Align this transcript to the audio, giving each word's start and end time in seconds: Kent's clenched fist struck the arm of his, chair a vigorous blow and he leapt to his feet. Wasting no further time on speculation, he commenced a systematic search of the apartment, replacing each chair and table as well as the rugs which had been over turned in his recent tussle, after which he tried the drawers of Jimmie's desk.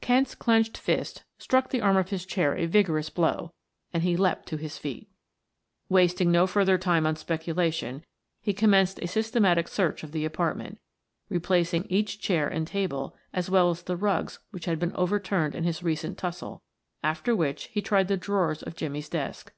Kent's 0.00 0.36
clenched 0.36 0.78
fist 0.78 1.24
struck 1.38 1.70
the 1.70 1.80
arm 1.80 1.96
of 1.96 2.10
his, 2.10 2.24
chair 2.24 2.56
a 2.56 2.66
vigorous 2.66 3.10
blow 3.10 3.52
and 3.92 4.04
he 4.04 4.16
leapt 4.16 4.46
to 4.46 4.56
his 4.56 4.78
feet. 4.78 5.08
Wasting 5.88 6.30
no 6.30 6.46
further 6.46 6.78
time 6.78 7.04
on 7.04 7.16
speculation, 7.16 8.04
he 8.40 8.52
commenced 8.52 9.00
a 9.00 9.08
systematic 9.08 9.66
search 9.66 10.04
of 10.04 10.12
the 10.12 10.24
apartment, 10.24 10.78
replacing 11.28 11.84
each 11.88 12.20
chair 12.20 12.46
and 12.46 12.68
table 12.68 13.16
as 13.32 13.50
well 13.50 13.70
as 13.70 13.82
the 13.82 13.96
rugs 13.96 14.38
which 14.52 14.66
had 14.66 14.78
been 14.78 14.94
over 14.94 15.18
turned 15.18 15.52
in 15.52 15.64
his 15.64 15.82
recent 15.82 16.16
tussle, 16.16 16.62
after 17.02 17.34
which 17.34 17.64
he 17.72 17.82
tried 17.82 18.06
the 18.06 18.16
drawers 18.16 18.62
of 18.62 18.76
Jimmie's 18.76 19.08
desk. 19.08 19.52